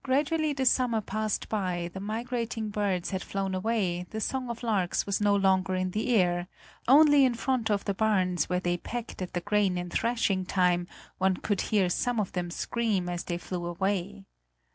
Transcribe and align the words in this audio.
Gradually 0.03 0.51
the 0.51 0.65
summer 0.65 0.99
passed 0.99 1.47
by; 1.47 1.91
the 1.93 1.99
migrating 1.99 2.69
birds 2.71 3.11
had 3.11 3.21
flown 3.21 3.53
away, 3.53 4.07
the 4.09 4.19
song 4.19 4.49
of 4.49 4.63
larks 4.63 5.05
was 5.05 5.21
no 5.21 5.35
longer 5.35 5.75
in 5.75 5.91
the 5.91 6.15
air; 6.15 6.47
only 6.87 7.23
in 7.23 7.35
front 7.35 7.69
of 7.69 7.85
the 7.85 7.93
barns, 7.93 8.49
where 8.49 8.59
they 8.59 8.77
pecked 8.77 9.21
at 9.21 9.33
the 9.33 9.41
grain 9.41 9.77
in 9.77 9.91
thrashing 9.91 10.43
time, 10.43 10.87
one 11.19 11.37
could 11.37 11.61
hear 11.69 11.87
some 11.87 12.19
of 12.19 12.31
them 12.31 12.49
scream 12.49 13.07
as 13.07 13.25
they 13.25 13.37
flew 13.37 13.63
away. 13.67 14.25